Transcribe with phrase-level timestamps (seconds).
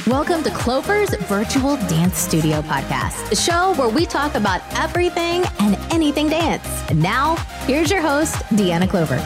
[0.00, 5.76] Welcome to Clover's Virtual Dance Studio Podcast, a show where we talk about everything and
[5.92, 6.66] anything dance.
[6.90, 7.36] And now,
[7.66, 9.18] here's your host, Deanna Clover.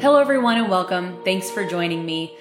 [0.00, 1.22] Hello, everyone, and welcome.
[1.22, 2.38] Thanks for joining me.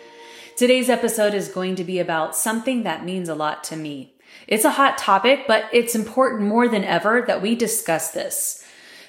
[0.55, 4.14] Today's episode is going to be about something that means a lot to me.
[4.48, 8.62] It's a hot topic, but it's important more than ever that we discuss this.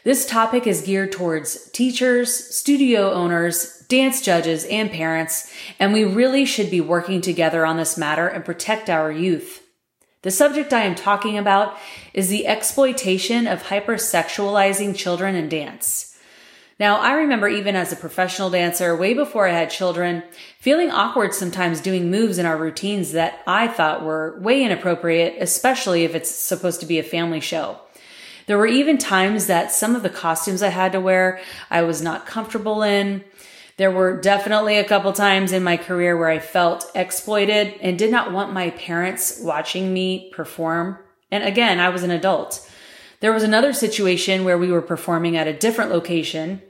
[0.04, 6.44] This topic is geared towards teachers, studio owners, dance judges, and parents, and we really
[6.44, 9.66] should be working together on this matter and protect our youth.
[10.20, 11.78] The subject I am talking about
[12.12, 16.18] is the exploitation of hypersexualizing children in dance.
[16.78, 20.22] Now, I remember even as a professional dancer, way before I had children,
[20.58, 26.04] feeling awkward sometimes doing moves in our routines that I thought were way inappropriate, especially
[26.04, 27.80] if it's supposed to be a family show.
[28.46, 31.40] There were even times that some of the costumes I had to wear,
[31.70, 33.24] I was not comfortable in.
[33.76, 38.10] There were definitely a couple times in my career where I felt exploited and did
[38.10, 40.98] not want my parents watching me perform.
[41.30, 42.68] And again, I was an adult.
[43.20, 46.62] There was another situation where we were performing at a different location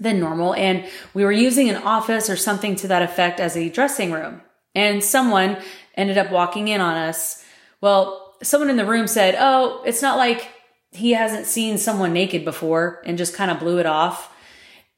[0.00, 3.70] than normal and we were using an office or something to that effect as a
[3.70, 4.42] dressing room.
[4.74, 5.56] And someone
[5.96, 7.44] ended up walking in on us.
[7.80, 10.50] Well, someone in the room said, Oh, it's not like
[10.94, 14.32] he hasn't seen someone naked before and just kind of blew it off.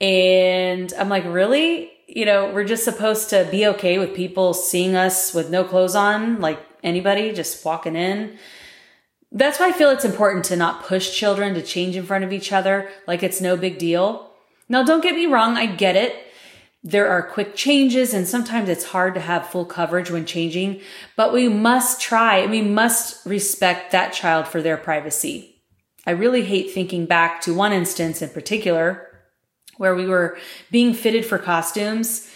[0.01, 1.91] And I'm like, really?
[2.07, 5.97] You know, we're just supposed to be okay with people seeing us with no clothes
[5.97, 8.39] on, like anybody just walking in.
[9.33, 12.33] That's why I feel it's important to not push children to change in front of
[12.33, 14.31] each other like it's no big deal.
[14.69, 16.15] Now, don't get me wrong, I get it.
[16.85, 20.81] There are quick changes and sometimes it's hard to have full coverage when changing,
[21.17, 25.56] but we must try and we must respect that child for their privacy.
[26.07, 29.09] I really hate thinking back to one instance in particular
[29.77, 30.39] where we were
[30.71, 32.31] being fitted for costumes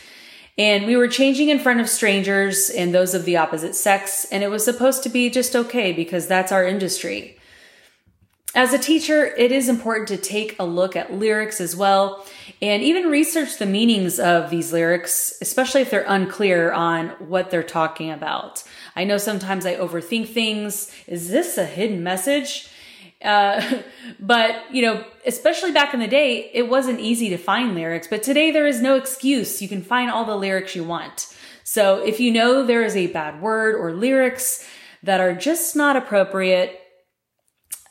[0.59, 4.27] and we were changing in front of strangers and those of the opposite sex.
[4.31, 7.39] And it was supposed to be just okay because that's our industry.
[8.55, 12.27] As a teacher, it is important to take a look at lyrics as well
[12.61, 17.63] and even research the meanings of these lyrics, especially if they're unclear on what they're
[17.63, 18.65] talking about.
[18.97, 20.93] I know sometimes I overthink things.
[21.07, 22.69] Is this a hidden message?
[23.23, 23.83] Uh,
[24.21, 28.07] but you know, especially back in the day, it wasn't easy to find lyrics.
[28.07, 29.61] But today there is no excuse.
[29.61, 31.35] You can find all the lyrics you want.
[31.65, 34.67] So if you know there is a bad word or lyrics
[35.03, 36.81] that are just not appropriate,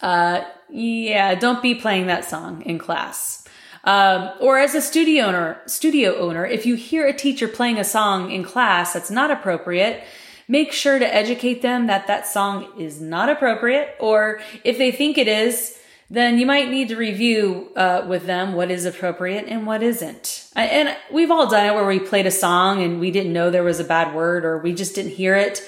[0.01, 3.47] uh, yeah, don't be playing that song in class.
[3.85, 7.84] Um, or as a studio owner, studio owner, if you hear a teacher playing a
[7.84, 10.03] song in class that's not appropriate,
[10.49, 15.17] make sure to educate them that that song is not appropriate, or if they think
[15.17, 15.79] it is,
[16.09, 20.49] then you might need to review uh, with them what is appropriate and what isn't.
[20.55, 23.63] And we've all done it where we played a song and we didn't know there
[23.63, 25.61] was a bad word or we just didn't hear it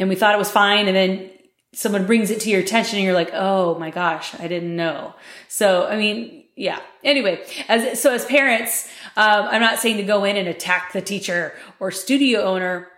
[0.00, 0.88] and we thought it was fine.
[0.88, 1.30] And then
[1.72, 5.14] someone brings it to your attention and you're like, oh my gosh, I didn't know.
[5.46, 6.80] So, I mean, yeah.
[7.04, 11.00] Anyway, as so as parents, um, I'm not saying to go in and attack the
[11.00, 12.88] teacher or studio owner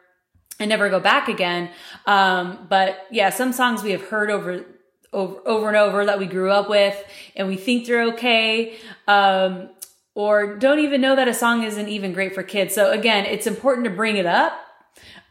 [0.60, 1.70] and never go back again.
[2.06, 4.64] Um, but yeah, some songs we have heard over,
[5.12, 7.02] over, over and over that we grew up with
[7.34, 8.76] and we think they're okay.
[9.08, 9.70] Um,
[10.14, 12.74] or don't even know that a song isn't even great for kids.
[12.74, 14.52] So again, it's important to bring it up.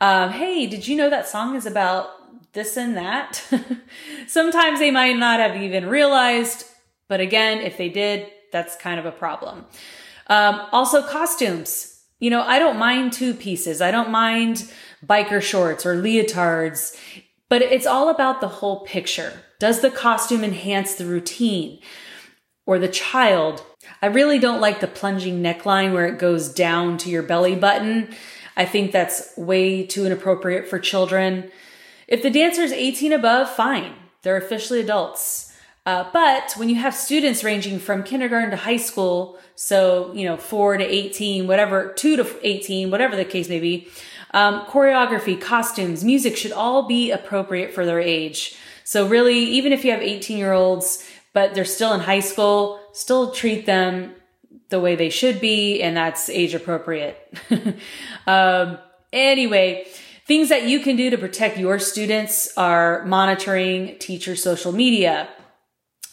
[0.02, 2.10] Um, hey, did you know that song is about
[2.54, 3.44] this and that?
[4.28, 6.66] Sometimes they might not have even realized,
[7.08, 9.66] but again, if they did, that's kind of a problem.
[10.28, 11.99] Um, also costumes.
[12.20, 13.82] You know, I don't mind two pieces.
[13.82, 14.70] I don't mind
[15.06, 16.98] biker shorts or leotards,
[17.48, 19.34] but it's all about the whole picture.
[19.58, 21.80] Does the costume enhance the routine
[22.66, 23.64] or the child?
[24.02, 28.14] I really don't like the plunging neckline where it goes down to your belly button.
[28.58, 31.50] I think that's way too inappropriate for children.
[32.08, 33.94] If the dancer is 18 above, fine.
[34.24, 35.49] They're officially adults.
[35.90, 40.38] Uh, but when you have students ranging from kindergarten to high school, so, you know,
[40.38, 43.88] four to 18, whatever, two to 18, whatever the case may be,
[44.30, 48.56] um, choreography, costumes, music should all be appropriate for their age.
[48.84, 51.04] So really, even if you have 18 year olds,
[51.34, 54.14] but they're still in high school, still treat them
[54.70, 57.18] the way they should be, and that's age appropriate.
[58.28, 58.78] um,
[59.12, 59.88] anyway,
[60.28, 65.28] things that you can do to protect your students are monitoring teacher social media.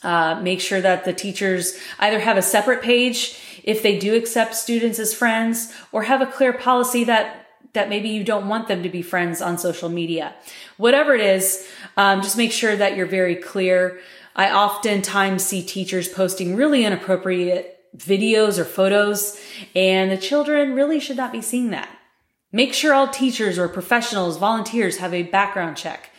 [0.06, 4.54] Uh, make sure that the teachers either have a separate page if they do accept
[4.54, 7.26] students as friends or have a clear policy that
[7.72, 10.32] that maybe you don't want them to be friends on social media.
[10.76, 13.98] Whatever it is, um, just make sure that you're very clear.
[14.36, 19.38] I oftentimes see teachers posting really inappropriate videos or photos,
[19.74, 21.90] and the children really should not be seeing that.
[22.52, 26.10] Make sure all teachers or professionals, volunteers have a background check.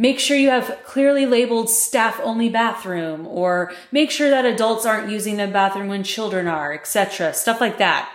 [0.00, 5.10] Make sure you have clearly labeled staff only bathroom or make sure that adults aren't
[5.10, 7.34] using the bathroom when children are, etc.
[7.34, 8.08] Stuff like that.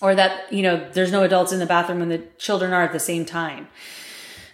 [0.00, 2.92] Or that, you know, there's no adults in the bathroom when the children are at
[2.92, 3.68] the same time.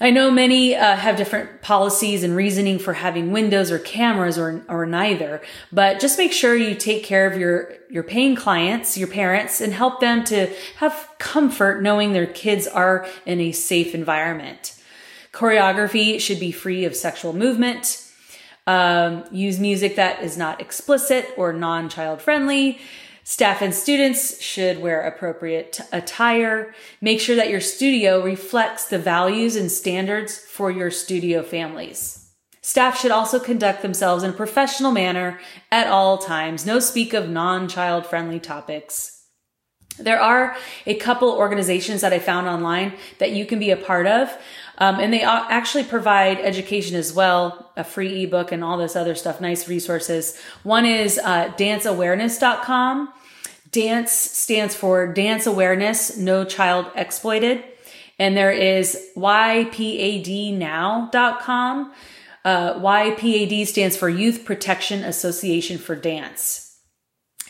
[0.00, 4.64] I know many uh, have different policies and reasoning for having windows or cameras or,
[4.68, 5.42] or neither,
[5.72, 9.72] but just make sure you take care of your, your paying clients, your parents, and
[9.72, 10.46] help them to
[10.76, 14.77] have comfort knowing their kids are in a safe environment.
[15.32, 18.04] Choreography should be free of sexual movement.
[18.66, 22.78] Um, use music that is not explicit or non child friendly.
[23.24, 26.74] Staff and students should wear appropriate attire.
[27.02, 32.30] Make sure that your studio reflects the values and standards for your studio families.
[32.62, 35.38] Staff should also conduct themselves in a professional manner
[35.70, 36.66] at all times.
[36.66, 39.17] No speak of non-child friendly topics.
[39.98, 40.56] There are
[40.86, 44.30] a couple organizations that I found online that you can be a part of.
[44.78, 49.16] Um, and they actually provide education as well, a free ebook and all this other
[49.16, 50.40] stuff, nice resources.
[50.62, 53.12] One is uh, danceawareness.com.
[53.70, 57.62] Dance stands for Dance Awareness, No Child Exploited.
[58.18, 61.92] And there is YPADnow.com.
[62.44, 66.67] Uh, YPAD stands for Youth Protection Association for Dance.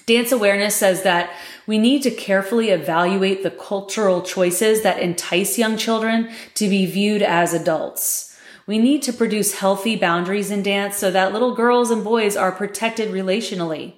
[0.08, 1.30] Dance Awareness says that
[1.66, 7.22] we need to carefully evaluate the cultural choices that entice young children to be viewed
[7.22, 8.34] as adults.
[8.66, 12.52] We need to produce healthy boundaries in dance so that little girls and boys are
[12.52, 13.96] protected relationally.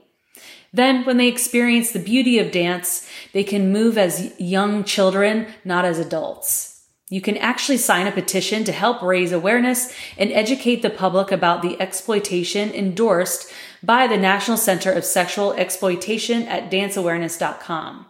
[0.72, 5.84] Then, when they experience the beauty of dance, they can move as young children, not
[5.84, 6.70] as adults.
[7.08, 11.60] You can actually sign a petition to help raise awareness and educate the public about
[11.60, 13.52] the exploitation endorsed
[13.82, 18.06] by the National Center of Sexual Exploitation at danceawareness.com.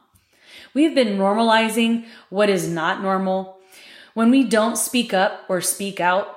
[0.75, 3.59] We have been normalizing what is not normal.
[4.15, 6.37] When we don't speak up or speak out,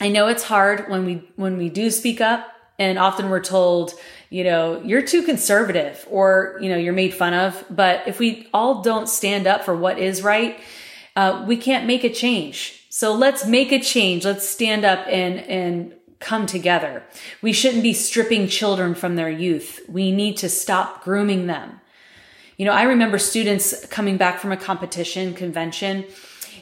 [0.00, 2.46] I know it's hard when we when we do speak up
[2.78, 3.94] and often we're told
[4.30, 7.64] you know, you're too conservative or, you know, you're made fun of.
[7.70, 10.58] But if we all don't stand up for what is right,
[11.14, 12.86] uh, we can't make a change.
[12.90, 14.24] So let's make a change.
[14.24, 17.02] Let's stand up and, and come together.
[17.42, 19.80] We shouldn't be stripping children from their youth.
[19.88, 21.80] We need to stop grooming them.
[22.56, 26.06] You know, I remember students coming back from a competition convention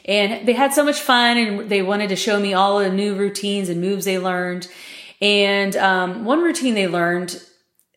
[0.05, 3.15] and they had so much fun and they wanted to show me all the new
[3.15, 4.67] routines and moves they learned.
[5.21, 7.41] And um, one routine they learned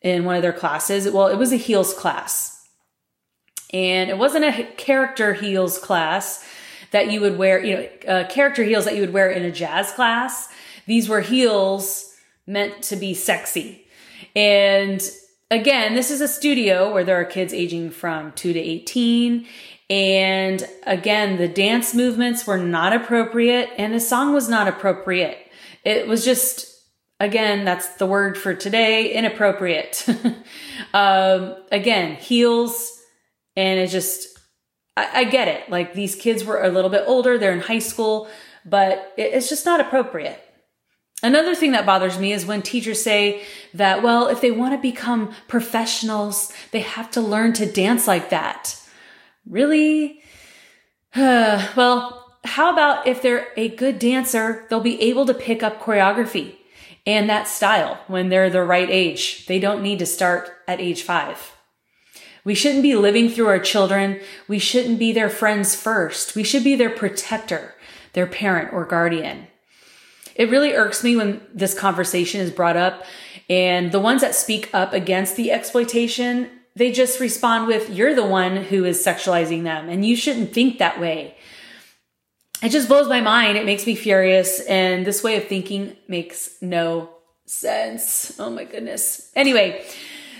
[0.01, 1.09] in one of their classes.
[1.09, 2.67] Well, it was a heels class.
[3.71, 6.43] And it wasn't a character heels class
[6.91, 9.51] that you would wear, you know, uh, character heels that you would wear in a
[9.51, 10.49] jazz class.
[10.89, 12.15] These were heels
[12.47, 13.85] meant to be sexy.
[14.35, 14.99] And
[15.51, 19.45] again, this is a studio where there are kids aging from 2 to 18.
[19.91, 25.37] And again, the dance movements were not appropriate and the song was not appropriate.
[25.85, 26.65] It was just
[27.19, 30.07] again, that's the word for today, inappropriate.
[30.95, 32.99] um, again, heels,
[33.55, 34.39] and it just,
[34.97, 35.69] I, I, get it.
[35.69, 38.27] Like these kids were a little bit older, they're in high school,
[38.65, 40.48] but it, it's just not appropriate.
[41.21, 43.43] Another thing that bothers me is when teachers say
[43.73, 48.29] that, well, if they want to become professionals, they have to learn to dance like
[48.29, 48.79] that.
[49.47, 50.21] Really?
[51.15, 56.55] well, how about if they're a good dancer, they'll be able to pick up choreography
[57.05, 59.45] and that style when they're the right age.
[59.47, 61.55] They don't need to start at age five.
[62.45, 64.21] We shouldn't be living through our children.
[64.47, 66.35] We shouldn't be their friends first.
[66.35, 67.75] We should be their protector,
[68.13, 69.47] their parent or guardian.
[70.39, 73.05] It really irks me when this conversation is brought up
[73.47, 78.25] and the ones that speak up against the exploitation, they just respond with, you're the
[78.25, 81.35] one who is sexualizing them and you shouldn't think that way
[82.61, 83.57] it just blows my mind.
[83.57, 84.59] It makes me furious.
[84.61, 87.09] And this way of thinking makes no
[87.45, 88.37] sense.
[88.39, 89.31] Oh my goodness.
[89.35, 89.85] Anyway,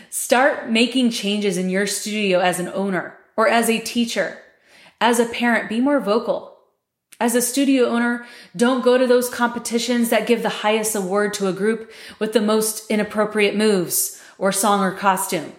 [0.09, 4.37] start making changes in your studio as an owner or as a teacher.
[5.01, 6.48] As a parent, be more vocal.
[7.19, 11.47] As a studio owner, don't go to those competitions that give the highest award to
[11.47, 15.51] a group with the most inappropriate moves or song or costume.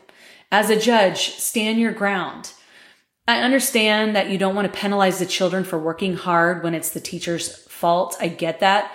[0.50, 2.54] As a judge, stand your ground.
[3.28, 6.90] I understand that you don't want to penalize the children for working hard when it's
[6.90, 8.16] the teacher's fault.
[8.20, 8.90] I get that.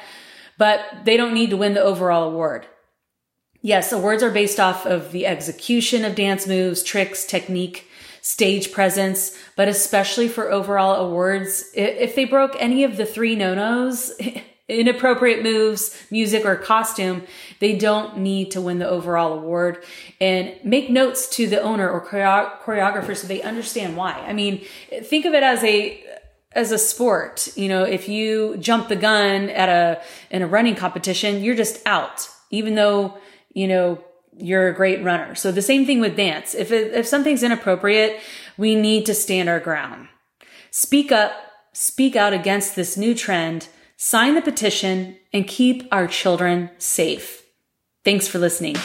[0.58, 2.66] But they don't need to win the overall award.
[3.62, 7.88] Yes, awards are based off of the execution of dance moves, tricks, technique,
[8.26, 14.12] stage presence, but especially for overall awards, if they broke any of the three no-nos,
[14.68, 17.22] inappropriate moves, music, or costume,
[17.60, 19.84] they don't need to win the overall award.
[20.20, 24.14] And make notes to the owner or choreo- choreographer so they understand why.
[24.14, 24.66] I mean,
[25.04, 26.04] think of it as a
[26.52, 27.50] as a sport.
[27.56, 30.02] You know, if you jump the gun at a
[30.32, 33.20] in a running competition, you're just out, even though
[33.54, 34.04] you know
[34.38, 35.36] you're a great runner.
[35.36, 36.54] So the same thing with dance.
[36.54, 38.20] If it, if something's inappropriate,
[38.58, 40.08] we need to stand our ground.
[40.72, 41.34] Speak up,
[41.74, 47.44] speak out against this new trend, sign the petition, and keep our children safe.
[48.04, 48.76] Thanks for listening.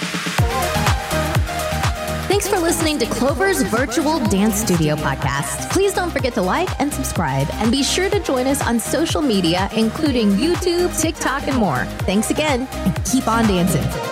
[2.30, 5.68] Thanks for listening to Clover's virtual dance studio podcast.
[5.70, 9.20] Please don't forget to like and subscribe, and be sure to join us on social
[9.20, 11.84] media, including YouTube, TikTok, and more.
[12.06, 14.09] Thanks again, and keep on dancing.